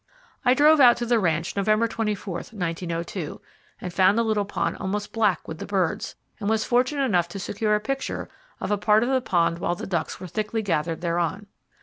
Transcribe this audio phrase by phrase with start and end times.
[0.43, 3.39] I drove out to the ranch November 24, 1902,
[3.79, 7.39] and found the little pond almost black with the birds, and was fortunate enough to
[7.39, 8.27] secure a picture
[8.59, 11.45] of a part of the pond while the ducks were thickly gathered thereon.